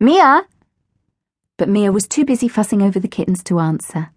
[0.00, 0.44] Mia!
[1.56, 4.10] But Mia was too busy fussing over the kittens to answer.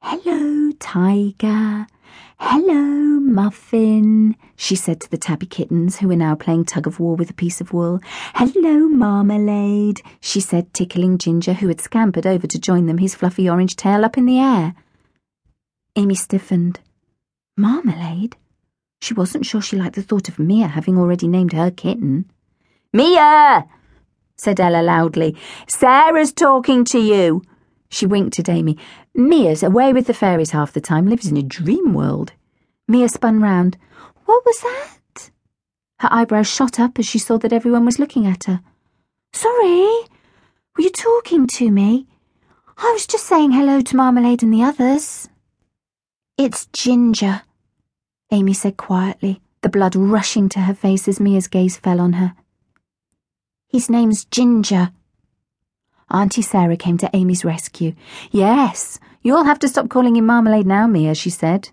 [0.00, 1.86] Hello, Tiger.
[2.38, 7.16] Hello, Muffin, she said to the tabby kittens, who were now playing tug of war
[7.16, 8.00] with a piece of wool.
[8.34, 13.50] Hello, Marmalade, she said, tickling Ginger, who had scampered over to join them, his fluffy
[13.50, 14.74] orange tail up in the air.
[15.96, 16.80] Amy stiffened.
[17.58, 18.36] Marmalade?
[19.02, 22.30] She wasn't sure she liked the thought of Mia having already named her kitten.
[22.92, 23.68] Mia!
[24.38, 25.36] Said Ella loudly.
[25.66, 27.42] Sarah's talking to you.
[27.90, 28.78] She winked at Amy.
[29.14, 32.32] Mia's away with the fairies half the time, lives in a dream world.
[32.86, 33.76] Mia spun round.
[34.24, 35.30] What was that?
[36.00, 38.60] Her eyebrows shot up as she saw that everyone was looking at her.
[39.32, 40.06] Sorry,
[40.76, 42.06] were you talking to me?
[42.76, 45.28] I was just saying hello to Marmalade and the others.
[46.36, 47.42] It's Ginger,
[48.30, 52.34] Amy said quietly, the blood rushing to her face as Mia's gaze fell on her.
[53.68, 54.92] His name's Ginger.
[56.10, 57.94] Auntie Sarah came to Amy's rescue.
[58.30, 61.68] Yes, you'll have to stop calling him Marmalade now, Mia, she said.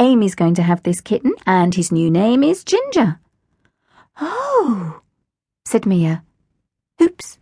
[0.00, 3.20] Amy's going to have this kitten, and his new name is Ginger.
[4.20, 5.00] Oh,
[5.64, 6.24] said Mia.
[7.00, 7.38] Oops.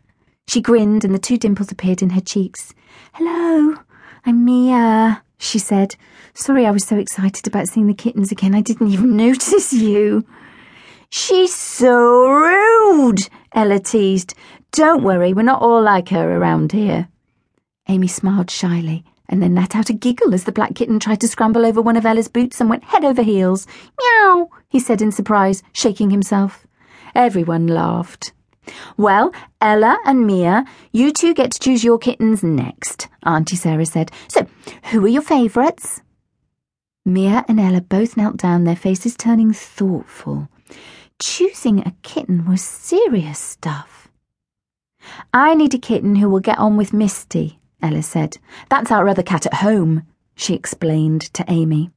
[0.47, 2.75] She grinned, and the two dimples appeared in her cheeks.
[3.14, 3.77] Hello,
[4.27, 5.97] I'm Mia, she said.
[6.34, 10.27] Sorry I was so excited about seeing the kittens again, I didn't even notice you.
[11.08, 12.85] She's so rude,
[13.56, 14.34] Ella teased.
[14.70, 17.08] Don't worry, we're not all like her around here.
[17.88, 21.28] Amy smiled shyly and then let out a giggle as the black kitten tried to
[21.28, 23.66] scramble over one of Ella's boots and went head over heels.
[23.98, 26.66] Meow, he said in surprise, shaking himself.
[27.14, 28.34] Everyone laughed.
[28.98, 34.10] Well, Ella and Mia, you two get to choose your kittens next, Auntie Sarah said.
[34.28, 34.46] So,
[34.91, 36.02] who are your favourites?
[37.06, 40.48] Mia and Ella both knelt down, their faces turning thoughtful.
[41.20, 44.09] Choosing a kitten was serious stuff.
[45.33, 48.36] I need a kitten who will get on with Misty, Ella said.
[48.69, 50.03] That's our other cat at home,
[50.34, 51.91] she explained to Amy.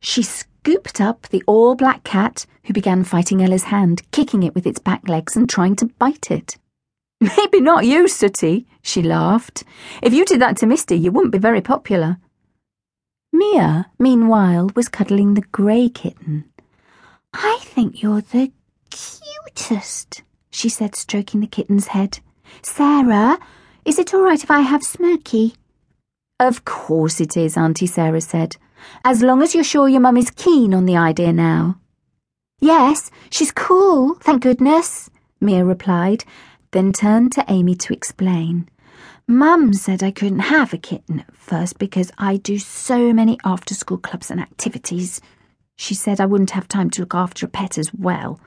[0.00, 4.66] She scooped up the all black cat, who began fighting Ella's hand, kicking it with
[4.66, 6.58] its back legs and trying to bite it.
[7.20, 9.64] Maybe not you, Sooty, she laughed.
[10.02, 12.18] If you did that to Misty, you wouldn't be very popular.
[13.32, 16.51] Mia, meanwhile, was cuddling the grey kitten.
[17.32, 18.52] I think you're the
[18.90, 22.20] cutest, she said, stroking the kitten's head.
[22.62, 23.38] Sarah,
[23.84, 25.54] is it all right if I have Smokey?
[26.38, 28.56] Of course it is, Auntie Sarah said,
[29.04, 31.78] as long as you're sure your mum is keen on the idea now.
[32.60, 35.10] Yes, she's cool, thank goodness,
[35.40, 36.24] Mia replied,
[36.72, 38.68] then turned to Amy to explain.
[39.26, 43.74] Mum said I couldn't have a kitten at first because I do so many after
[43.74, 45.20] school clubs and activities.
[45.82, 48.38] She said I wouldn't have time to look after a pet as well.